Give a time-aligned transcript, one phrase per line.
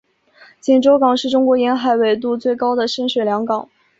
[0.59, 3.69] 锦州港是中国沿海纬度最高的深水良港。